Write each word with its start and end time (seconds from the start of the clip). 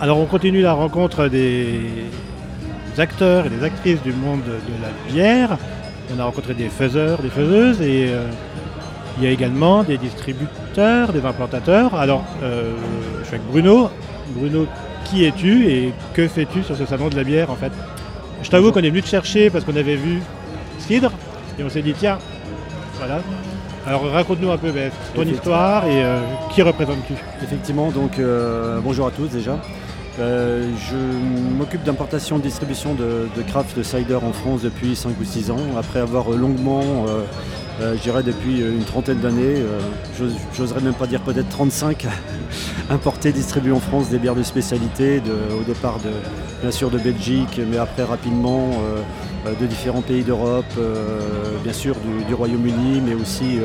Alors 0.00 0.18
on 0.18 0.26
continue 0.26 0.62
la 0.62 0.74
rencontre 0.74 1.26
des 1.26 1.80
acteurs 2.98 3.46
et 3.46 3.48
des 3.48 3.64
actrices 3.64 4.00
du 4.02 4.12
monde 4.12 4.42
de 4.44 4.82
la 4.82 5.12
bière. 5.12 5.58
On 6.14 6.20
a 6.20 6.24
rencontré 6.24 6.54
des 6.54 6.68
faiseurs, 6.68 7.18
des 7.18 7.30
faiseuses 7.30 7.80
et 7.80 8.06
euh, 8.10 8.28
il 9.16 9.24
y 9.24 9.26
a 9.26 9.30
également 9.30 9.82
des 9.82 9.98
distributeurs, 9.98 11.12
des 11.12 11.24
implantateurs. 11.24 11.96
Alors 11.96 12.22
euh, 12.44 12.74
je 13.20 13.24
suis 13.24 13.34
avec 13.34 13.46
Bruno. 13.48 13.90
Bruno, 14.36 14.66
qui 15.04 15.24
es-tu 15.24 15.66
et 15.68 15.92
que 16.14 16.28
fais-tu 16.28 16.62
sur 16.62 16.76
ce 16.76 16.86
salon 16.86 17.08
de 17.08 17.16
la 17.16 17.24
bière 17.24 17.50
en 17.50 17.56
fait? 17.56 17.72
Je 18.44 18.50
t'avoue 18.50 18.70
qu'on 18.70 18.80
est 18.80 18.90
venu 18.90 19.02
te 19.02 19.08
chercher 19.08 19.50
parce 19.50 19.64
qu'on 19.64 19.74
avait 19.74 19.96
vu 19.96 20.20
Cidre 20.78 21.10
et 21.58 21.64
on 21.64 21.68
s'est 21.68 21.82
dit 21.82 21.94
tiens, 21.98 22.18
voilà. 22.98 23.20
Alors 23.84 24.08
raconte-nous 24.12 24.50
un 24.50 24.58
peu 24.58 24.70
ton 25.14 25.22
histoire 25.22 25.86
et 25.86 26.04
euh, 26.04 26.20
qui 26.54 26.62
représente-tu 26.62 27.14
Effectivement, 27.42 27.90
donc 27.90 28.18
euh, 28.18 28.80
bonjour 28.80 29.06
à 29.06 29.10
tous 29.10 29.28
déjà. 29.28 29.58
Euh, 30.18 30.68
je 30.90 30.96
m'occupe 31.56 31.84
d'importation 31.84 32.38
et 32.38 32.42
distribution 32.42 32.94
de, 32.94 33.28
craft 33.48 33.76
de 33.78 33.82
cider 33.82 34.14
en 34.16 34.32
France 34.32 34.62
depuis 34.62 34.96
5 34.96 35.10
ou 35.20 35.24
6 35.24 35.50
ans, 35.50 35.56
après 35.78 36.00
avoir 36.00 36.30
longuement, 36.30 36.82
euh, 37.06 37.22
euh, 37.80 37.94
je 37.96 38.02
dirais 38.02 38.24
depuis 38.24 38.60
une 38.60 38.82
trentaine 38.84 39.20
d'années, 39.20 39.54
j'ose- 40.18 40.34
j'oserais 40.56 40.80
même 40.80 40.94
pas 40.94 41.06
dire 41.06 41.20
peut-être 41.20 41.48
35, 41.50 42.06
importé, 42.90 43.30
distribué 43.30 43.70
en 43.70 43.78
France 43.78 44.08
des 44.08 44.18
bières 44.18 44.34
de 44.34 44.42
spécialité, 44.42 45.22
au 45.60 45.62
départ 45.62 45.98
de, 46.00 46.10
bien 46.62 46.72
sûr 46.72 46.90
de 46.90 46.98
Belgique, 46.98 47.60
mais 47.70 47.78
après 47.78 48.02
rapidement 48.02 48.70
de 49.60 49.66
différents 49.66 50.02
pays 50.02 50.24
d'Europe, 50.24 50.64
bien 51.62 51.72
sûr 51.72 51.94
du, 52.26 52.34
Royaume-Uni, 52.34 53.00
mais 53.06 53.14
aussi 53.14 53.60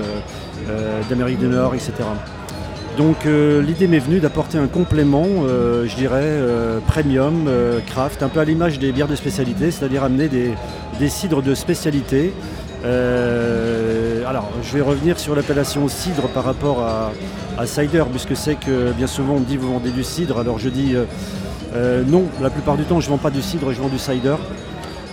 d'Amérique 1.10 1.40
du 1.40 1.48
Nord, 1.48 1.74
etc. 1.74 1.94
Donc 2.98 3.26
euh, 3.26 3.62
l'idée 3.62 3.88
m'est 3.88 4.00
venue 4.00 4.20
d'apporter 4.20 4.60
un 4.60 4.68
complément, 4.68 5.26
euh, 5.28 5.88
je 5.88 5.96
dirais, 5.96 6.22
euh, 6.22 6.80
premium, 6.86 7.50
craft, 7.88 8.22
un 8.22 8.30
peu 8.30 8.40
à 8.40 8.46
l'image 8.46 8.78
des 8.78 8.92
bières 8.92 9.08
de 9.08 9.16
spécialité, 9.16 9.72
c'est-à-dire 9.72 10.04
amener 10.04 10.30
des, 10.30 10.54
cidres 11.10 11.42
de 11.42 11.56
spécialité. 11.56 12.34
Alors 12.84 14.50
je 14.62 14.74
vais 14.74 14.82
revenir 14.82 15.20
sur 15.20 15.36
l'appellation 15.36 15.88
cidre 15.88 16.28
par 16.30 16.44
rapport 16.44 16.82
à, 16.82 17.12
à 17.58 17.66
cider, 17.66 18.04
puisque 18.12 18.36
c'est 18.36 18.56
que 18.56 18.92
bien 18.92 19.08
souvent 19.08 19.36
on 19.36 19.40
me 19.40 19.46
dit 19.46 19.58
vous 19.58 19.74
vendez 19.74 19.92
du 19.92 20.04
cidre, 20.04 20.40
alors 20.40 20.60
je 20.60 20.70
dis 20.70 20.96
non, 22.08 22.26
la 22.42 22.50
plupart 22.50 22.78
du 22.78 22.84
temps 22.84 23.00
je 23.00 23.08
ne 23.08 23.12
vends 23.12 23.18
pas 23.18 23.32
du 23.32 23.42
cidre, 23.42 23.74
je 23.74 23.82
vends 23.82 23.90
du 23.90 24.00
cider. 24.00 24.36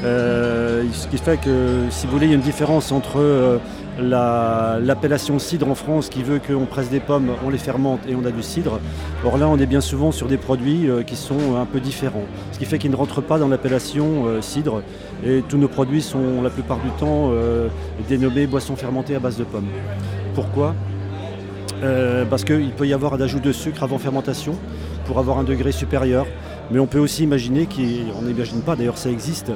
Ce 0.02 1.06
qui 1.10 1.18
fait 1.18 1.38
que, 1.40 1.84
si 1.90 2.06
vous 2.06 2.12
voulez, 2.12 2.26
il 2.26 2.30
y 2.30 2.32
a 2.32 2.36
une 2.36 2.42
différence 2.42 2.92
entre 2.92 3.60
la- 4.00 4.78
l'appellation 4.80 5.38
cidre 5.38 5.68
en 5.68 5.74
France 5.74 6.08
qui 6.08 6.22
veut 6.22 6.38
qu'on 6.38 6.64
presse 6.66 6.90
des 6.90 7.00
pommes, 7.00 7.30
on 7.44 7.50
les 7.50 7.58
fermente 7.58 8.00
et 8.08 8.14
on 8.14 8.24
a 8.24 8.30
du 8.30 8.42
cidre. 8.42 8.80
Or 9.24 9.38
là, 9.38 9.48
on 9.48 9.58
est 9.58 9.66
bien 9.66 9.80
souvent 9.80 10.12
sur 10.12 10.26
des 10.26 10.36
produits 10.36 10.88
euh, 10.88 11.02
qui 11.02 11.16
sont 11.16 11.56
un 11.56 11.66
peu 11.66 11.80
différents. 11.80 12.24
Ce 12.52 12.58
qui 12.58 12.64
fait 12.64 12.78
qu'ils 12.78 12.90
ne 12.90 12.96
rentrent 12.96 13.20
pas 13.20 13.38
dans 13.38 13.48
l'appellation 13.48 14.26
euh, 14.26 14.40
cidre. 14.40 14.82
Et 15.24 15.42
tous 15.48 15.58
nos 15.58 15.68
produits 15.68 16.02
sont 16.02 16.42
la 16.42 16.50
plupart 16.50 16.78
du 16.78 16.90
temps 16.98 17.30
euh, 17.32 17.68
dénommés 18.08 18.46
boissons 18.46 18.76
fermentées 18.76 19.14
à 19.14 19.20
base 19.20 19.36
de 19.36 19.44
pommes. 19.44 19.68
Pourquoi? 20.34 20.74
Parce 22.28 22.44
qu'il 22.44 22.72
peut 22.72 22.86
y 22.86 22.92
avoir 22.92 23.14
un 23.14 23.20
ajout 23.22 23.40
de 23.40 23.52
sucre 23.52 23.82
avant 23.82 23.96
fermentation 23.96 24.54
pour 25.06 25.18
avoir 25.18 25.38
un 25.38 25.44
degré 25.44 25.72
supérieur. 25.72 26.26
Mais 26.70 26.78
on 26.78 26.86
peut 26.86 26.98
aussi 26.98 27.24
imaginer, 27.24 27.68
on 28.18 28.22
n'imagine 28.22 28.60
pas, 28.60 28.76
d'ailleurs 28.76 28.98
ça 28.98 29.10
existe, 29.10 29.50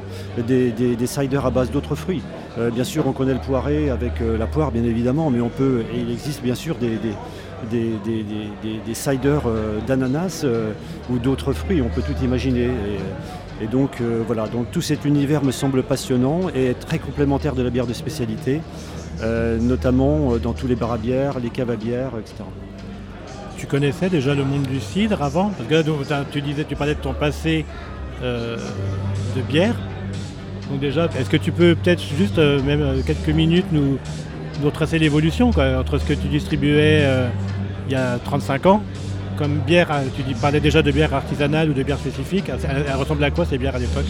des, 0.46 0.70
des, 0.72 1.06
ciders 1.06 1.46
à 1.46 1.50
base 1.50 1.70
d'autres 1.70 1.94
fruits. 1.94 2.22
Euh, 2.58 2.70
bien 2.70 2.84
sûr, 2.84 3.06
on 3.06 3.12
connaît 3.12 3.34
le 3.34 3.40
poiré 3.40 3.90
avec 3.90 4.20
euh, 4.20 4.36
la 4.36 4.46
poire, 4.46 4.72
bien 4.72 4.84
évidemment, 4.84 5.30
mais 5.30 5.40
on 5.40 5.48
peut, 5.48 5.84
il 5.94 6.10
existe 6.10 6.42
bien 6.42 6.56
sûr 6.56 6.76
des, 6.76 6.98
des, 7.70 8.94
ciders 8.94 9.42
euh, 9.46 9.78
d'ananas 9.86 10.44
ou 11.08 11.18
d'autres 11.18 11.52
fruits, 11.52 11.82
on 11.82 11.88
peut 11.88 12.02
tout 12.02 12.24
imaginer. 12.24 12.64
Et, 13.60 13.64
et 13.64 13.66
donc 13.68 14.02
voilà, 14.26 14.48
donc 14.48 14.72
tout 14.72 14.82
cet 14.82 15.04
univers 15.04 15.44
me 15.44 15.52
semble 15.52 15.84
passionnant 15.84 16.40
et 16.56 16.74
très 16.74 16.98
complémentaire 16.98 17.54
de 17.54 17.62
la 17.62 17.70
bière 17.70 17.86
de 17.86 17.92
spécialité, 17.92 18.60
notamment 19.60 20.36
dans 20.38 20.54
tous 20.54 20.66
les 20.66 20.74
bars 20.74 20.90
à 20.90 20.98
bière, 20.98 21.38
les 21.38 21.50
caves 21.50 21.70
à 21.70 21.76
bière, 21.76 22.10
etc. 22.18 22.42
Tu 23.56 23.66
connaissais 23.66 24.08
déjà 24.08 24.34
le 24.34 24.44
monde 24.44 24.62
du 24.62 24.80
cidre 24.80 25.22
avant 25.22 25.50
Parce 25.50 25.68
que 25.68 26.10
là, 26.10 26.24
tu 26.30 26.40
disais, 26.40 26.64
tu 26.64 26.76
parlais 26.76 26.94
de 26.94 27.00
ton 27.00 27.14
passé 27.14 27.64
euh, 28.22 28.56
de 29.36 29.42
bière. 29.42 29.74
Donc 30.70 30.80
déjà, 30.80 31.08
est-ce 31.18 31.28
que 31.28 31.36
tu 31.36 31.52
peux 31.52 31.74
peut-être 31.74 32.02
juste, 32.02 32.38
euh, 32.38 32.62
même 32.62 32.80
euh, 32.80 33.02
quelques 33.04 33.28
minutes, 33.28 33.66
nous, 33.72 33.98
nous 34.62 34.70
tracer 34.70 34.98
l'évolution 34.98 35.50
entre 35.50 35.98
ce 35.98 36.04
que 36.04 36.14
tu 36.14 36.28
distribuais 36.28 37.04
il 37.86 37.92
y 37.92 37.96
a 37.96 38.18
35 38.24 38.66
ans 38.66 38.82
comme 39.36 39.58
bière, 39.58 39.90
tu 40.16 40.22
parlais 40.34 40.60
déjà 40.60 40.80
de 40.80 40.92
bière 40.92 41.12
artisanale 41.12 41.68
ou 41.68 41.72
de 41.72 41.82
bière 41.82 41.98
spécifique. 41.98 42.44
Elle, 42.48 42.84
elle 42.88 42.94
ressemble 42.94 43.24
à 43.24 43.32
quoi 43.32 43.44
ces 43.44 43.58
bières 43.58 43.74
à 43.74 43.80
l'époque? 43.80 44.06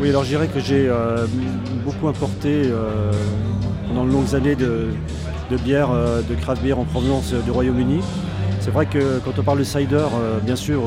Oui, 0.00 0.10
alors 0.10 0.22
je 0.22 0.28
dirais 0.28 0.46
que 0.46 0.60
j'ai 0.60 0.88
beaucoup 1.84 2.06
importé 2.06 2.70
pendant 3.88 4.04
de 4.04 4.12
longues 4.12 4.32
années 4.36 4.54
de, 4.54 4.90
de 5.50 5.56
bière, 5.56 5.88
de 5.90 6.34
craft 6.40 6.62
beer 6.62 6.78
en 6.78 6.84
provenance 6.84 7.34
du 7.34 7.50
Royaume-Uni. 7.50 7.98
C'est 8.60 8.70
vrai 8.70 8.84
que 8.84 9.20
quand 9.24 9.32
on 9.38 9.42
parle 9.42 9.58
de 9.58 9.64
cider, 9.64 9.94
euh, 9.94 10.38
bien 10.42 10.54
sûr, 10.54 10.82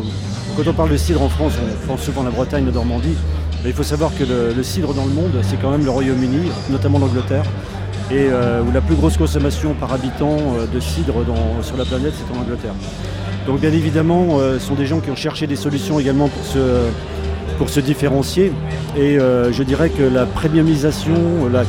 quand 0.55 0.63
on 0.67 0.73
parle 0.73 0.91
de 0.91 0.97
cidre 0.97 1.23
en 1.23 1.29
France, 1.29 1.53
on 1.57 1.87
pense 1.87 2.03
souvent 2.03 2.21
à 2.21 2.25
la 2.25 2.29
Bretagne, 2.29 2.65
la 2.65 2.71
Normandie. 2.71 3.15
Mais 3.63 3.71
il 3.71 3.75
faut 3.75 3.83
savoir 3.83 4.11
que 4.15 4.23
le, 4.23 4.61
cidre 4.63 4.93
dans 4.93 5.05
le 5.05 5.11
monde, 5.11 5.31
c'est 5.41 5.59
quand 5.59 5.71
même 5.71 5.83
le 5.83 5.89
Royaume-Uni, 5.89 6.51
notamment 6.69 6.99
l'Angleterre, 6.99 7.45
et 8.11 8.27
euh, 8.29 8.61
où 8.61 8.71
la 8.71 8.81
plus 8.81 8.95
grosse 8.95 9.17
consommation 9.17 9.73
par 9.73 9.91
habitant 9.91 10.37
euh, 10.37 10.67
de 10.71 10.79
cidre 10.79 11.15
sur 11.63 11.75
la 11.75 11.85
planète, 11.85 12.13
c'est 12.15 12.37
en 12.37 12.41
Angleterre. 12.41 12.75
Donc 13.47 13.59
bien 13.59 13.71
évidemment, 13.71 14.39
ce 14.39 14.59
sont 14.59 14.75
des 14.75 14.85
gens 14.85 15.01
qui 15.01 15.11
ont 15.11 15.17
cherché 15.17 15.47
des 15.47 15.57
solutions 15.57 15.99
également 15.99 16.29
pour 16.29 16.45
se, 16.45 16.59
pour 17.57 17.69
se 17.69 17.81
différencier. 17.81 18.53
Et 18.95 19.17
je 19.17 19.63
dirais 19.63 19.89
que 19.89 20.03
la 20.03 20.25
premiumisation, 20.25 21.49
la, 21.51 21.65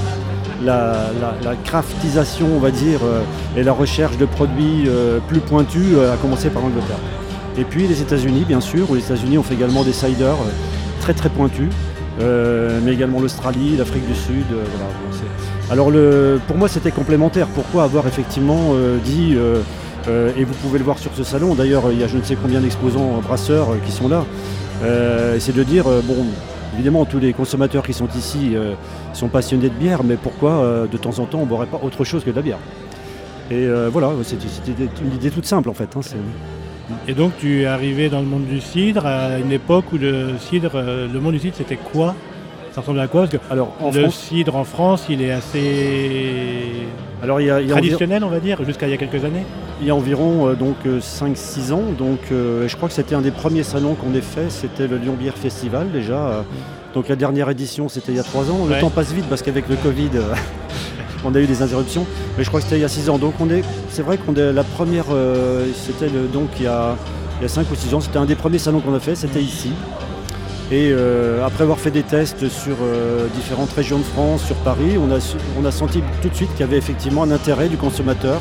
la, 0.64 1.54
craftisation, 1.64 2.46
on 2.54 2.58
va 2.58 2.70
dire, 2.70 3.00
euh, 3.04 3.20
et 3.56 3.62
la 3.62 3.72
recherche 3.72 4.16
de 4.16 4.26
produits 4.26 4.84
euh, 4.88 5.18
plus 5.28 5.40
pointus 5.40 5.94
euh, 5.94 6.14
a 6.14 6.16
commencé 6.16 6.50
par 6.50 6.62
l'Angleterre. 6.62 6.98
Et 7.56 7.64
puis 7.64 7.86
les 7.86 8.00
États-Unis, 8.00 8.44
bien 8.46 8.60
sûr, 8.60 8.90
où 8.90 8.94
les 8.94 9.04
États-Unis 9.04 9.38
ont 9.38 9.42
fait 9.42 9.54
également 9.54 9.84
des 9.84 9.92
ciders 9.92 10.36
très 11.00 11.14
très 11.14 11.28
pointus, 11.28 11.68
mais 12.18 12.92
également 12.92 13.20
l'Australie, 13.20 13.76
l'Afrique 13.76 14.06
du 14.08 14.14
Sud. 14.14 14.46
Alors 15.70 15.92
pour 16.48 16.56
moi, 16.56 16.68
c'était 16.68 16.90
complémentaire. 16.90 17.46
Pourquoi 17.46 17.84
avoir 17.84 18.08
effectivement 18.08 18.74
dit 19.04 19.36
et 20.08 20.44
vous 20.44 20.54
pouvez 20.54 20.80
le 20.80 20.84
voir 20.84 20.98
sur 20.98 21.14
ce 21.14 21.22
salon, 21.22 21.54
d'ailleurs 21.54 21.92
il 21.92 22.00
y 22.00 22.02
a 22.02 22.08
je 22.08 22.16
ne 22.16 22.24
sais 22.24 22.36
combien 22.40 22.60
d'exposants 22.60 23.20
brasseurs 23.22 23.68
qui 23.86 23.92
sont 23.92 24.08
là, 24.08 24.24
c'est 25.38 25.54
de 25.54 25.62
dire, 25.62 25.84
bon, 25.84 26.26
évidemment 26.74 27.04
tous 27.04 27.18
les 27.18 27.32
consommateurs 27.32 27.84
qui 27.84 27.92
sont 27.92 28.08
ici 28.16 28.52
euh, 28.54 28.74
sont 29.12 29.28
passionnés 29.28 29.68
de 29.68 29.74
bière, 29.74 30.04
mais 30.04 30.16
pourquoi 30.16 30.52
euh, 30.52 30.86
de 30.86 30.96
temps 30.96 31.18
en 31.18 31.26
temps 31.26 31.38
on 31.38 31.44
ne 31.44 31.48
boirait 31.48 31.66
pas 31.66 31.80
autre 31.82 32.04
chose 32.04 32.24
que 32.24 32.30
de 32.30 32.36
la 32.36 32.42
bière? 32.42 32.58
Et 33.50 33.66
euh, 33.66 33.88
voilà, 33.92 34.10
c'était 34.22 34.46
une 35.02 35.14
idée 35.14 35.30
toute 35.30 35.46
simple 35.46 35.68
en 35.68 35.74
fait. 35.74 35.90
hein, 35.96 36.00
Et 37.08 37.14
donc 37.14 37.32
tu 37.38 37.62
es 37.62 37.66
arrivé 37.66 38.08
dans 38.08 38.20
le 38.20 38.26
monde 38.26 38.46
du 38.46 38.60
cidre 38.60 39.06
à 39.06 39.38
une 39.38 39.52
époque 39.52 39.86
où 39.92 39.98
le 39.98 40.38
cidre, 40.38 40.72
le 40.80 41.20
monde 41.20 41.34
du 41.34 41.40
cidre 41.40 41.56
c'était 41.56 41.76
quoi? 41.76 42.14
Ça 42.74 42.80
ressemble 42.80 42.98
à 43.00 43.06
quoi 43.06 43.22
Parce 43.22 43.32
que 43.32 43.52
Alors 43.52 43.72
en 43.80 43.90
le 43.92 44.00
France, 44.02 44.14
cidre 44.16 44.56
en 44.56 44.64
France, 44.64 45.06
il 45.08 45.22
est 45.22 45.30
assez 45.30 46.72
alors 47.22 47.40
il 47.40 47.46
y 47.46 47.50
a, 47.50 47.60
il 47.60 47.68
y 47.68 47.70
a 47.72 47.74
environ, 47.76 47.78
traditionnel, 47.96 48.24
on 48.24 48.28
va 48.28 48.40
dire, 48.40 48.62
jusqu'à 48.64 48.86
il 48.86 48.90
y 48.90 48.94
a 48.94 48.96
quelques 48.98 49.24
années. 49.24 49.44
il 49.80 49.86
y 49.86 49.90
a 49.90 49.94
environ, 49.94 50.48
euh, 50.48 50.54
donc 50.54 50.76
5-6 50.84 51.72
ans, 51.72 51.82
donc 51.96 52.18
euh, 52.32 52.68
je 52.68 52.76
crois 52.76 52.88
que 52.88 52.94
c'était 52.94 53.14
un 53.14 53.20
des 53.22 53.30
premiers 53.30 53.62
salons 53.62 53.94
qu'on 53.94 54.12
ait 54.14 54.20
fait, 54.20 54.50
c'était 54.50 54.86
le 54.88 54.98
Lyon 54.98 55.14
Bière 55.18 55.36
Festival 55.38 55.90
déjà. 55.92 56.14
euh, 56.28 56.42
donc 56.94 57.08
la 57.08 57.16
dernière 57.16 57.48
édition 57.50 57.88
c'était 57.88 58.12
il 58.12 58.16
y 58.16 58.20
a 58.20 58.24
3 58.24 58.50
ans. 58.50 58.66
Le 58.66 58.72
Ouais. 58.74 58.80
temps 58.80 58.90
passe 58.90 59.12
vite 59.12 59.24
parce 59.28 59.40
qu'avec 59.42 59.68
le 59.68 59.76
Covid, 59.76 60.10
euh, 60.16 60.34
on 61.24 61.34
a 61.34 61.38
eu 61.40 61.46
des 61.46 61.62
interruptions, 61.62 62.04
mais 62.36 62.44
je 62.44 62.48
crois 62.48 62.60
que 62.60 62.64
c'était 62.64 62.78
il 62.78 62.82
y 62.82 62.84
a 62.84 62.88
6 62.88 63.08
ans. 63.08 63.18
Donc 63.18 63.34
on 63.40 63.48
est, 63.50 63.62
c'est 63.88 64.02
vrai 64.02 64.18
qu'on 64.18 64.34
est 64.34 64.52
la 64.52 64.64
première, 64.64 65.06
euh, 65.12 65.64
c'était 65.74 66.10
donc 66.32 66.48
il 66.58 66.64
y 66.64 66.66
a, 66.68 66.96
il 67.40 67.42
y 67.42 67.46
a 67.46 67.48
5 67.48 67.70
ou 67.70 67.74
6 67.74 67.94
ans, 67.94 68.00
c'était 68.00 68.18
un 68.18 68.26
des 68.26 68.34
premiers 68.36 68.58
salons 68.58 68.80
qu'on 68.80 68.94
a 68.94 69.00
fait, 69.00 69.14
c'était 69.14 69.40
ici. 69.42 69.70
Et 70.70 70.90
euh, 70.92 71.44
après 71.44 71.62
avoir 71.62 71.78
fait 71.78 71.90
des 71.90 72.02
tests 72.02 72.48
sur 72.48 72.76
euh, 72.82 73.26
différentes 73.34 73.72
régions 73.72 73.98
de 73.98 74.04
France, 74.04 74.42
sur 74.44 74.56
Paris, 74.56 74.96
on 74.98 75.12
a, 75.64 75.70
senti 75.70 76.02
tout 76.22 76.28
de 76.28 76.34
suite 76.34 76.50
qu'il 76.52 76.60
y 76.60 76.62
avait 76.62 76.78
effectivement 76.78 77.22
un 77.22 77.30
intérêt 77.30 77.68
du 77.68 77.76
consommateur 77.76 78.40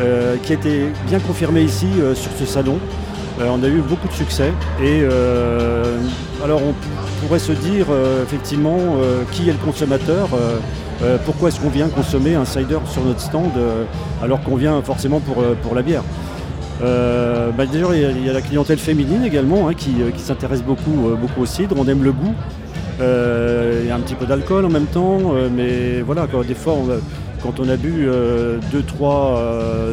euh, 0.00 0.36
qui 0.42 0.52
était 0.52 0.88
bien 1.06 1.20
confirmé 1.20 1.62
ici 1.62 1.86
sur 2.14 2.32
ce 2.32 2.44
salon. 2.44 2.78
On 3.40 3.62
a 3.64 3.68
eu 3.68 3.80
beaucoup 3.80 4.06
de 4.06 4.12
succès 4.12 4.52
et 4.80 5.02
alors 6.44 6.60
on 6.62 6.72
pourrait 7.20 7.40
se 7.40 7.50
dire 7.50 7.86
effectivement 8.22 8.78
qui 9.32 9.48
est 9.48 9.52
le 9.52 9.58
consommateur, 9.58 10.28
pourquoi 11.24 11.48
est-ce 11.48 11.58
qu'on 11.58 11.68
vient 11.68 11.88
consommer 11.88 12.36
un 12.36 12.44
cider 12.44 12.78
sur 12.92 13.02
notre 13.02 13.20
stand 13.20 13.50
alors 14.22 14.40
qu'on 14.44 14.54
vient 14.54 14.80
forcément 14.82 15.20
pour 15.20 15.74
la 15.74 15.82
bière? 15.82 16.04
Euh, 16.82 17.50
bah, 17.50 17.66
déjà, 17.66 17.86
il 17.94 18.24
y, 18.24 18.28
a- 18.28 18.32
la 18.32 18.40
clientèle 18.40 18.78
féminine 18.78 19.24
également 19.24 19.68
hein, 19.68 19.74
qui, 19.74 19.90
euh, 20.00 20.10
qui 20.10 20.20
s'intéresse 20.20 20.62
beaucoup, 20.62 21.08
euh, 21.08 21.14
beaucoup 21.14 21.42
au 21.42 21.46
cidre. 21.46 21.76
On 21.78 21.86
aime 21.86 22.02
le 22.02 22.12
goût. 22.12 22.34
Euh, 23.00 23.80
Il 23.82 23.88
y 23.88 23.90
a 23.90 23.96
un 23.96 24.00
petit 24.00 24.14
peu 24.14 24.26
d'alcool 24.26 24.64
en 24.64 24.70
même 24.70 24.86
temps, 24.86 25.34
euh, 25.34 25.48
mais 25.54 26.00
voilà, 26.02 26.26
des 26.46 26.54
fois, 26.54 26.76
quand 27.42 27.60
on 27.60 27.68
a 27.68 27.76
bu 27.76 28.08
2-3 28.72 29.40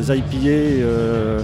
IPA, 0.08 0.48
euh, 0.48 1.40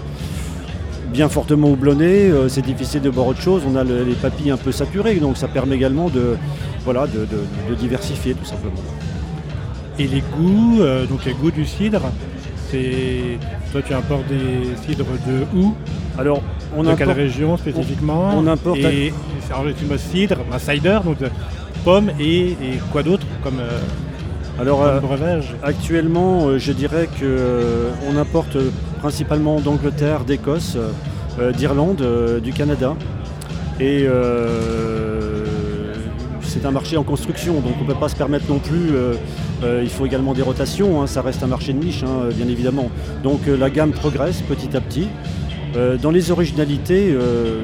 bien 1.12 1.30
fortement 1.30 1.70
houblonné, 1.70 2.32
c'est 2.48 2.62
difficile 2.66 3.02
de 3.02 3.10
boire 3.10 3.28
autre 3.28 3.42
chose, 3.42 3.64
on 3.68 3.76
a 3.76 3.84
les 3.84 4.14
papilles 4.22 4.52
un 4.52 4.58
peu 4.58 4.72
saturées, 4.72 5.16
donc 5.16 5.38
ça 5.38 5.48
permet 5.48 5.76
également 5.76 6.10
de, 6.10 6.38
voilà, 6.86 7.08
de, 7.08 7.76
diversifier 7.76 8.34
tout 8.34 8.46
simplement. 8.46 8.76
Et 10.00 10.08
les 10.08 10.22
goûts, 10.38 10.80
donc 11.10 11.26
les 11.26 11.34
goûts 11.34 11.52
du 11.52 11.66
cidre, 11.66 12.02
toi 13.72 13.82
tu 13.82 13.94
importes 13.94 14.28
des 14.28 14.76
cidres 14.86 15.06
de 15.28 15.58
où? 15.58 15.76
Alors 16.18 16.42
on 16.76 16.84
de 16.84 16.94
quelle 16.96 17.12
région 17.12 17.58
spécifiquement? 17.58 18.32
On, 18.36 18.48
importe 18.48 18.80
et, 18.80 19.14
alors 19.50 19.66
un 19.68 19.98
cidre, 19.98 20.38
un 20.52 20.60
cider, 20.60 21.00
donc 21.04 21.18
pommes 21.84 22.12
et, 22.20 22.56
quoi 22.92 23.04
d'autre 23.04 23.26
comme 23.44 23.60
alors, 24.60 24.84
euh, 24.84 25.00
actuellement, 25.62 26.48
euh, 26.48 26.58
je 26.58 26.72
dirais 26.72 27.06
qu'on 27.06 27.22
euh, 27.22 28.20
importe 28.20 28.58
principalement 29.00 29.60
d'Angleterre, 29.60 30.24
d'Écosse, 30.24 30.78
d'Irlande, 31.56 32.04
du 32.42 32.52
Canada. 32.52 32.96
Et 33.80 34.08
c'est 36.42 36.66
un 36.66 36.72
marché 36.72 36.98
en 36.98 37.04
construction, 37.04 37.60
donc 37.60 37.74
on 37.80 37.84
ne 37.84 37.88
peut 37.88 38.00
pas 38.00 38.10
se 38.10 38.16
permettre 38.16 38.46
non 38.50 38.58
plus. 38.58 38.90
Il 39.64 39.90
faut 39.90 40.06
également 40.06 40.34
des 40.34 40.42
rotations, 40.42 41.02
hein, 41.02 41.08
ça 41.08 41.22
reste 41.22 41.44
un 41.44 41.48
marché 41.48 41.74
de 41.74 41.80
niche, 41.80 42.04
hein, 42.04 42.30
bien 42.34 42.48
évidemment. 42.48 42.90
Donc 43.24 43.42
la 43.48 43.70
gamme 43.70 43.92
progresse 43.92 44.42
petit 44.42 44.76
à 44.76 44.82
petit. 44.82 45.08
dans 46.02 46.12
les 46.12 46.32
originalités, 46.32 47.14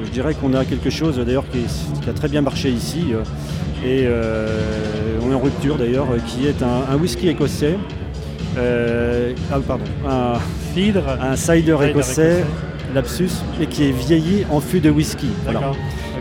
je 0.04 0.10
dirais 0.10 0.34
qu'on 0.34 0.54
a 0.54 0.64
quelque 0.64 0.90
chose 0.90 1.16
d'ailleurs 1.18 1.48
qui, 1.50 1.60
qui, 2.02 2.10
a 2.10 2.12
très 2.12 2.28
bien 2.28 2.42
marché 2.42 2.70
ici. 2.70 3.12
et 3.84 4.08
on 5.24 5.30
est 5.30 5.34
en 5.34 5.40
rupture 5.40 5.76
d'ailleurs, 5.76 6.06
euh, 6.10 6.18
qui 6.26 6.46
est 6.46 6.62
un, 6.62 6.96
whisky 6.96 7.28
écossais. 7.28 7.76
Euh, 8.56 9.32
ah, 9.52 9.58
pardon, 9.66 9.84
un 10.08 10.34
cider, 10.74 11.00
un 11.20 11.36
cider, 11.36 11.76
écossais, 11.88 12.44
lapsus, 12.94 13.30
et 13.60 13.66
qui 13.66 13.84
est 13.84 13.92
vieilli 13.92 14.44
en 14.50 14.60
fût 14.60 14.80
de 14.80 14.90
whisky. 14.90 15.28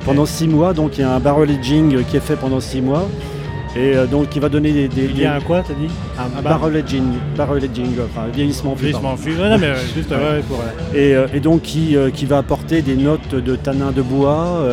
Pendant 0.06 0.26
six 0.26 0.48
mois, 0.48 0.74
donc 0.74 0.98
il 0.98 1.02
y 1.02 1.04
a 1.04 1.14
un 1.14 1.20
barrel 1.20 1.50
aging 1.50 2.04
qui 2.06 2.18
est 2.18 2.22
fait 2.22 2.36
pendant 2.36 2.60
six 2.60 2.82
mois. 2.82 3.08
Et 3.76 3.96
euh, 3.96 4.06
donc 4.06 4.30
qui 4.30 4.40
va 4.40 4.50
donner 4.50 4.88
des. 4.88 5.06
il 5.06 5.20
y 5.20 5.26
a 5.26 5.36
un 5.36 5.42
quoi, 5.42 5.64
t'as 5.68 5.74
dit 5.74 5.90
Un, 6.18 6.42
barrel 6.42 6.76
aging, 6.76 7.04
barrel 7.36 7.64
aging, 7.64 7.96
enfin 8.06 8.28
vieillissement 8.34 8.76
fût. 8.76 8.86
Vieillissement 8.86 9.18
fût, 9.18 9.34
non, 9.34 9.58
mais 9.58 9.74
juste 9.96 10.10
pour. 10.48 10.60
Et, 10.94 11.16
et, 11.34 11.40
donc 11.40 11.64
qui, 11.64 11.96
qui 12.14 12.26
va 12.26 12.38
apporter 12.38 12.82
des 12.82 12.96
notes 12.96 13.34
de 13.34 13.56
tanin 13.56 13.92
de 13.92 14.02
bois, 14.02 14.64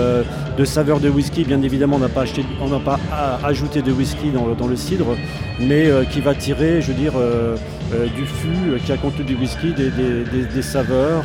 de 0.59 0.65
saveur 0.65 1.01
de 1.01 1.09
whisky. 1.09 1.45
Bien 1.45 1.63
évidemment, 1.63 1.97
on 1.97 2.01
n'a 2.01 2.09
pas, 2.09 2.23
acheté, 2.23 2.45
on 2.61 2.79
pas 2.81 2.99
ajouté 3.43 3.83
de 3.83 3.93
whisky 3.93 4.31
dans, 4.31 4.49
dans 4.55 4.67
le 4.67 4.77
cidre, 4.77 5.17
mais 5.59 5.87
euh, 5.87 6.05
qui 6.05 6.21
va 6.21 6.35
tirer, 6.35 6.81
je 6.81 6.89
veux 6.89 6.99
dire, 6.99 7.13
euh, 7.17 7.57
euh, 7.95 8.07
du 8.07 8.25
fût 8.25 8.81
qui 8.85 8.93
a 8.93 8.97
contenu 8.97 9.25
du 9.25 9.35
whisky, 9.37 9.73
des, 9.73 10.63
saveurs. 10.63 11.25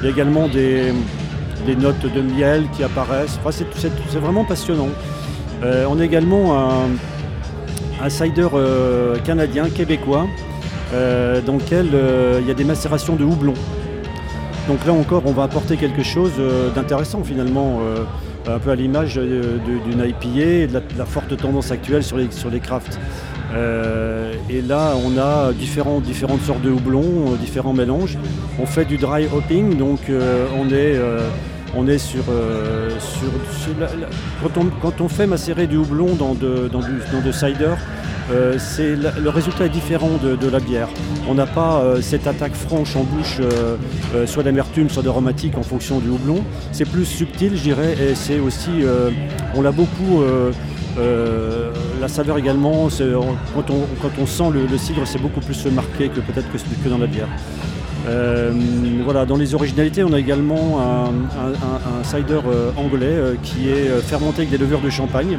il 0.00 0.04
y 0.04 0.06
a 0.08 0.10
également 0.10 0.48
des, 0.48 0.92
notes 1.78 2.12
de 2.12 2.20
miel 2.20 2.64
qui 2.74 2.82
apparaissent. 2.82 3.38
Enfin, 3.44 3.50
c'est, 3.50 4.18
vraiment 4.18 4.44
passionnant. 4.44 4.88
On 5.62 6.00
a 6.00 6.04
également 6.04 6.58
un, 8.02 8.08
cider 8.08 8.48
canadien, 9.24 9.68
québécois, 9.70 10.26
dans 10.92 11.54
lequel 11.54 11.88
il 12.40 12.46
y 12.46 12.50
a 12.50 12.54
des 12.54 12.64
macérations 12.64 13.16
de 13.16 13.24
houblon. 13.24 13.54
Donc 14.68 14.84
là 14.86 14.92
encore, 14.92 15.22
on 15.26 15.32
va 15.32 15.44
apporter 15.44 15.76
quelque 15.76 16.02
chose 16.02 16.32
d'intéressant 16.74 17.22
finalement 17.24 17.80
un 18.46 18.58
peu 18.58 18.70
à 18.70 18.74
l'image 18.74 19.14
d'une 19.14 20.04
IPA 20.04 20.40
et 20.40 20.66
de 20.66 20.80
la, 20.98 21.04
forte 21.04 21.36
tendance 21.36 21.70
actuelle 21.70 22.02
sur 22.02 22.16
les, 22.16 22.30
sur 22.30 22.50
crafts. 22.60 22.98
Euh, 23.54 24.34
et 24.48 24.62
là, 24.62 24.94
on 25.04 25.18
a 25.18 25.52
différentes 25.52 26.06
sortes 26.42 26.62
de 26.62 26.70
houblons, 26.70 27.32
euh, 27.32 27.36
différents 27.36 27.72
mélanges. 27.72 28.18
On 28.58 28.66
fait 28.66 28.84
du 28.84 28.96
dry 28.96 29.26
hopping, 29.26 29.76
donc 29.76 30.00
euh, 30.08 30.46
on 30.58 30.68
est, 30.70 30.98
on 31.74 31.88
est 31.88 31.98
sur, 31.98 32.24
sur, 32.98 33.28
quand, 34.82 35.00
on, 35.00 35.08
fait 35.08 35.26
macérer 35.26 35.66
du 35.66 35.76
houblon 35.76 36.14
dans 36.14 36.34
de, 36.34 36.68
dans 36.68 36.82
cider, 37.32 37.74
euh, 38.30 38.58
le 38.94 39.28
résultat 39.30 39.66
est 39.66 39.70
différent 39.70 40.18
de, 40.22 40.48
la 40.48 40.60
bière. 40.60 40.88
On 41.28 41.34
n'a 41.34 41.46
pas 41.46 41.80
euh, 41.80 42.00
cette 42.00 42.26
attaque 42.26 42.54
franche 42.54 42.96
en 42.96 43.04
bouche, 43.04 43.38
euh, 43.40 44.26
soit 44.26 44.42
d'amertume, 44.42 44.88
soit 44.88 45.02
d'aromatique 45.02 45.58
en 45.58 45.62
fonction 45.62 45.98
du 45.98 46.08
houblon. 46.08 46.44
C'est 46.72 46.88
plus 46.88 47.04
subtil, 47.04 47.56
je 47.56 47.62
dirais, 47.62 47.96
et 48.00 48.14
c'est 48.14 48.38
aussi, 48.38 48.70
on 49.54 49.62
l'a 49.62 49.72
beaucoup. 49.72 50.22
la 52.00 52.08
saveur 52.08 52.38
également, 52.38 52.88
quand 53.54 54.12
on, 54.20 54.26
sent 54.26 54.50
le, 54.52 54.78
cidre, 54.78 55.02
c'est 55.06 55.20
beaucoup 55.20 55.40
plus 55.40 55.66
marqué 55.66 56.08
que 56.08 56.20
peut-être 56.20 56.48
que, 56.52 56.88
dans 56.88 56.98
la 56.98 57.06
bière. 57.06 57.28
Voilà, 59.04 59.26
dans 59.26 59.36
les 59.36 59.54
originalités, 59.54 60.04
on 60.04 60.12
a 60.12 60.18
également 60.18 60.80
un 60.80 62.04
cider 62.04 62.40
anglais 62.76 63.16
qui 63.42 63.68
est 63.68 63.88
fermenté 64.02 64.42
avec 64.42 64.50
des 64.50 64.58
levures 64.58 64.80
de 64.80 64.90
champagne 64.90 65.38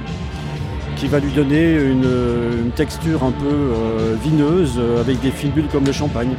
qui 1.03 1.09
va 1.09 1.19
lui 1.19 1.33
donner 1.33 1.75
une, 1.75 2.71
texture 2.77 3.23
un 3.23 3.31
peu 3.31 3.45
euh, 3.45 4.15
vineuse 4.23 4.75
euh, 4.77 5.01
avec 5.01 5.19
des 5.19 5.31
fines 5.31 5.51
bulles 5.51 5.67
comme 5.69 5.85
le 5.85 5.91
champagne. 5.91 6.33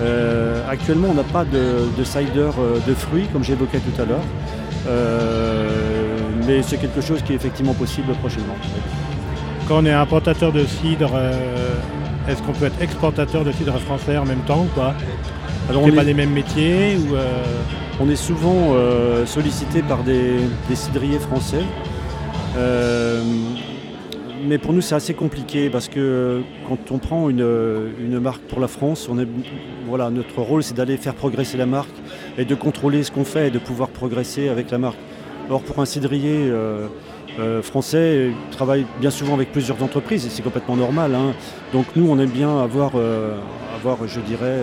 Euh, 0.00 0.66
actuellement, 0.66 1.08
on 1.10 1.14
n'a 1.14 1.22
pas 1.22 1.44
de, 1.44 2.02
cider 2.02 2.50
de 2.88 2.94
fruits, 2.94 3.26
comme 3.32 3.44
j'évoquais 3.44 3.80
tout 3.80 4.00
à 4.00 4.06
l'heure, 4.06 4.24
mais 6.46 6.62
c'est 6.62 6.78
quelque 6.78 7.02
chose 7.02 7.20
qui 7.22 7.34
est 7.34 7.36
effectivement 7.36 7.74
possible 7.74 8.14
prochainement. 8.14 8.56
Quand 9.68 9.82
on 9.82 9.84
est 9.84 9.92
importateur 9.92 10.52
de 10.52 10.64
cidre, 10.64 11.12
est-ce 12.26 12.42
qu'on 12.42 12.52
peut 12.52 12.66
être 12.66 12.80
exportateur 12.80 13.44
de 13.44 13.52
cidre 13.52 13.78
français 13.78 14.16
en 14.16 14.24
même 14.24 14.42
temps 14.46 14.62
ou 14.62 14.80
pas? 14.80 14.94
Alors, 15.68 15.82
on 15.82 15.86
n'est 15.86 15.92
pas 15.92 16.02
les 16.02 16.14
mêmes 16.14 16.32
métiers 16.32 16.96
ou 16.96 17.16
On 18.00 18.08
est 18.08 18.16
souvent 18.16 18.74
sollicité 19.26 19.82
par 19.82 20.02
des, 20.02 20.40
cidriers 20.74 21.18
français 21.18 21.62
mais 24.44 24.58
pour 24.58 24.72
nous, 24.72 24.80
c'est 24.80 24.94
assez 24.94 25.14
compliqué 25.14 25.70
parce 25.70 25.88
que 25.88 26.42
quand 26.68 26.90
on 26.90 26.98
prend 26.98 27.28
une, 27.28 28.18
marque 28.18 28.42
pour 28.42 28.60
la 28.60 28.68
France, 28.68 29.08
on 29.10 29.18
est, 29.18 29.28
voilà, 29.86 30.10
notre 30.10 30.40
rôle, 30.40 30.62
c'est 30.62 30.74
d'aller 30.74 30.96
faire 30.96 31.14
progresser 31.14 31.56
la 31.56 31.66
marque 31.66 31.94
et 32.36 32.44
de 32.44 32.54
contrôler 32.54 33.02
ce 33.02 33.10
qu'on 33.10 33.24
fait 33.24 33.48
et 33.48 33.50
de 33.50 33.58
pouvoir 33.58 33.88
progresser 33.88 34.48
avec 34.48 34.70
la 34.70 34.78
marque. 34.78 34.98
Or, 35.50 35.62
pour 35.62 35.80
un 35.80 35.84
cidrier 35.84 36.50
euh, 37.38 37.42
euh, 37.42 37.62
français, 37.62 38.30
il 38.30 38.56
travaille 38.56 38.86
bien 39.00 39.10
souvent 39.10 39.34
avec 39.34 39.52
plusieurs 39.52 39.82
entreprises 39.82 40.26
et 40.26 40.30
c'est 40.30 40.42
complètement 40.42 40.76
normal. 40.76 41.14
Hein. 41.14 41.34
Donc, 41.72 41.86
nous, 41.96 42.08
on 42.08 42.18
aime 42.18 42.30
bien 42.30 42.58
avoir, 42.58 42.92
euh, 42.94 43.38
avoir 43.74 43.98
je 44.06 44.20
dirais, 44.20 44.58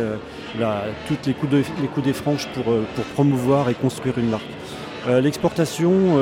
toutes 1.08 1.26
les 1.26 1.34
coups, 1.34 1.52
de, 1.52 1.64
les 1.82 1.88
coups 1.88 2.06
des 2.06 2.14
franches 2.14 2.48
pour, 2.54 2.66
pour 2.66 3.06
promouvoir 3.14 3.70
et 3.70 3.74
construire 3.74 4.18
une 4.18 4.30
marque. 4.30 4.44
L'exportation, 5.08 6.18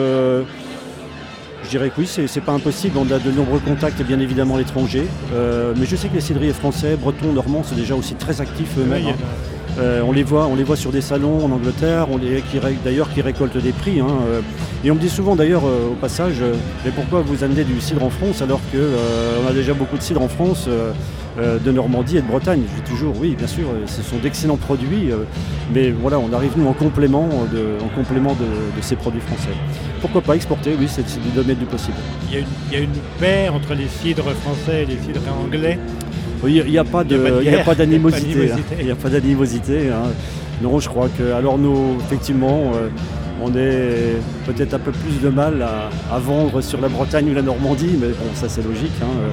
je 1.68 1.70
dirais 1.70 1.90
que 1.90 2.00
oui, 2.00 2.08
c'est 2.08 2.42
pas 2.42 2.54
impossible. 2.54 2.98
On 2.98 3.12
a 3.12 3.20
de 3.20 3.30
nombreux 3.30 3.60
contacts, 3.60 4.02
bien 4.02 4.22
évidemment, 4.22 4.56
à 4.56 4.60
l'étranger. 4.60 5.06
Euh, 5.34 5.74
mais 5.76 5.86
je 5.86 5.98
sais 5.98 6.08
que 6.08 6.14
les 6.14 6.22
cidriers 6.22 6.54
français, 6.54 6.96
bretons, 6.96 7.34
normands 7.34 7.64
sont 7.64 7.76
déjà 7.76 7.94
aussi 7.94 8.16
très 8.16 8.40
actifs 8.40 8.78
eux-mêmes. 8.78 9.08
Hein. 9.08 9.16
Euh, 9.78 10.02
on, 10.08 10.14
les 10.14 10.24
voit, 10.24 10.48
on 10.48 10.56
les 10.56 10.64
voit 10.64 10.78
sur 10.78 10.92
des 10.92 11.02
salons 11.02 11.44
en 11.44 11.52
Angleterre, 11.52 12.08
on 12.10 12.18
les, 12.18 12.42
d'ailleurs 12.86 13.14
qui 13.14 13.22
récoltent 13.22 13.58
des 13.58 13.74
prix. 13.74 14.00
Hein, 14.00 14.08
euh. 14.28 14.42
Et 14.88 14.92
on 14.92 14.96
me 14.96 15.00
dit 15.00 15.10
souvent 15.10 15.36
d'ailleurs 15.36 15.64
au 15.66 15.96
passage, 16.00 16.42
mais 16.86 16.92
pourquoi 16.92 17.22
vous 17.22 17.44
amenez 17.44 17.66
du 17.66 17.80
cidre 17.82 18.04
en 18.04 18.10
France 18.10 18.42
alors 18.42 18.62
qu'on 18.72 19.48
a 19.48 19.52
déjà 19.52 19.74
beaucoup 19.74 19.98
de 19.98 20.02
cidre 20.02 20.22
en 20.22 20.30
France 20.30 20.68
de 21.38 21.72
Normandie 21.72 22.18
et 22.18 22.22
de 22.22 22.28
Bretagne? 22.28 22.62
Je 22.70 22.82
dis 22.82 22.90
toujours 22.90 23.14
oui, 23.20 23.36
bien 23.36 23.48
sûr, 23.48 23.68
ce 23.86 24.02
sont 24.02 24.18
d'excellents 24.18 24.58
produits, 24.58 25.10
mais 25.74 25.92
voilà, 25.92 26.20
on 26.20 26.32
arrive 26.32 26.54
nous 26.56 26.68
en 26.68 26.74
complément 26.74 27.28
de, 27.52 27.84
en 27.84 27.90
complément 27.90 28.34
de 28.34 28.82
ces 28.82 28.96
produits 28.96 29.22
français 29.22 29.52
pourquoi 29.98 30.22
pas 30.22 30.36
exporter, 30.36 30.76
oui, 30.80 30.88
c'est 30.88 31.04
du 31.04 31.30
domaine 31.36 31.58
du 31.58 31.66
possible. 31.66 31.98
Il 32.30 32.36
y, 32.74 32.76
a 32.76 32.80
une, 32.80 32.90
paix 33.20 33.50
entre 33.50 33.74
les 33.74 33.88
cidres 33.88 34.32
français 34.32 34.84
et 34.84 34.86
les 34.86 34.98
cidres 34.98 35.22
anglais 35.44 35.80
Oui, 36.44 36.62
il 36.66 36.72
n'y 36.72 36.78
a 36.78 36.84
pas 36.84 37.04
d'animosité. 37.04 38.52
Il 38.80 38.86
n'y 38.86 38.92
a 38.92 38.96
pas 38.96 39.10
d'animosité. 39.10 39.90
Hein. 39.90 40.12
Non, 40.62 40.80
je 40.80 40.90
crois 40.90 41.10
que. 41.10 41.34
Alors, 41.34 41.58
nous, 41.58 41.98
effectivement, 42.06 42.72
euh, 42.76 42.90
on 43.42 43.56
est 43.56 44.18
peut-être 44.46 44.74
un 44.74 44.80
peu 44.80 44.92
plus 44.92 45.22
de 45.22 45.30
mal 45.30 45.62
à, 45.62 46.20
vendre 46.20 46.62
sur 46.62 46.82
la 46.82 46.90
Bretagne 46.90 47.30
ou 47.30 47.34
la 47.34 47.42
Normandie, 47.42 47.96
mais 48.00 48.08
bon, 48.08 48.34
ça 48.34 48.50
c'est 48.50 48.64
logique. 48.64 48.92
Hein. 49.02 49.06
Euh, 49.06 49.30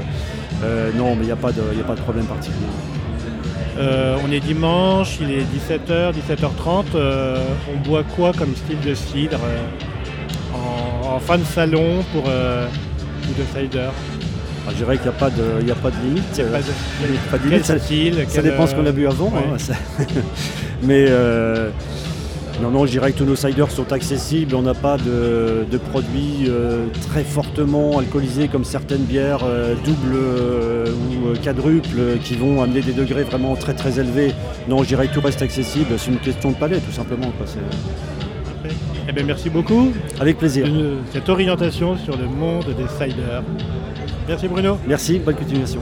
euh, 0.64 0.90
non, 0.96 1.14
mais 1.14 1.22
il 1.22 1.26
n'y 1.26 1.32
a, 1.32 1.36
pas 1.36 1.52
de 1.52 2.00
problème 2.00 2.26
particulier. 2.26 2.66
on 3.78 4.30
est 4.30 4.40
dimanche, 4.40 5.18
il 5.20 5.30
est 5.30 5.42
17h, 5.42 6.12
17h30. 6.12 6.84
on 7.74 7.88
boit 7.88 8.04
quoi 8.16 8.32
comme 8.32 8.54
style 8.54 8.80
de 8.80 8.94
cidre 8.94 9.40
en, 10.54 11.18
fin 11.20 11.38
de 11.38 11.44
salon 11.44 12.04
pour 12.12 12.24
euh, 12.28 12.66
ou 13.28 13.40
de 13.40 13.60
cider? 13.60 13.88
Ah, 14.66 14.70
je 14.70 14.76
dirais 14.76 14.96
qu'il 14.96 15.10
n'y 15.10 15.16
a, 15.16 15.18
pas 15.18 15.30
de, 15.30 15.70
a 15.70 15.74
pas 15.74 15.90
de 15.90 15.96
limite. 16.02 16.24
Il 16.38 16.44
pas 17.30 17.38
de, 17.38 17.48
limite. 17.48 17.64
ça, 17.64 18.42
dépend 18.42 18.66
ce 18.66 18.74
qu'on 18.74 18.86
a 18.86 18.92
bu 18.92 19.06
avant. 19.06 19.30
Hein, 19.36 19.56
mais 20.82 21.04
euh, 21.08 21.68
Non, 22.62 22.70
non, 22.70 22.86
je 22.86 22.92
dirais 22.92 23.12
que 23.12 23.18
tous 23.18 23.24
nos 23.24 23.36
ciders 23.36 23.70
sont 23.70 23.92
accessibles. 23.92 24.54
On 24.54 24.62
n'a 24.62 24.74
pas 24.74 24.96
de, 24.96 25.78
produits 25.90 26.44
euh, 26.48 26.86
très 27.08 27.24
fortement 27.24 27.98
alcoolisés 27.98 28.48
comme 28.48 28.64
certaines 28.64 29.02
bières 29.02 29.42
euh, 29.44 29.74
doubles 29.84 30.14
euh, 30.14 30.86
ou 30.86 31.36
quadruples 31.42 32.18
qui 32.22 32.34
vont 32.36 32.62
amener 32.62 32.80
des 32.80 32.92
degrés 32.92 33.24
vraiment 33.24 33.56
très 33.56 33.74
très 33.74 33.98
élevés. 33.98 34.32
Non, 34.68 34.82
je 34.82 34.88
dirais 34.88 35.08
que 35.08 35.14
tout 35.14 35.20
reste 35.20 35.42
accessible. 35.42 35.98
C'est 35.98 36.10
une 36.10 36.18
question 36.18 36.52
de 36.52 36.56
palais, 36.56 36.78
tout 36.78 36.92
simplement. 36.92 37.32
Eh 39.08 39.12
bien, 39.12 39.24
merci 39.24 39.50
beaucoup. 39.50 39.92
Avec 40.20 40.38
plaisir. 40.38 40.66
cette 41.12 41.28
orientation 41.28 41.96
sur 41.96 42.16
le 42.16 42.26
monde 42.26 42.66
des 42.66 42.88
ciders. 42.88 43.42
Merci 44.28 44.48
Bruno. 44.48 44.78
Merci, 44.86 45.18
bonne 45.18 45.34
continuation. 45.34 45.80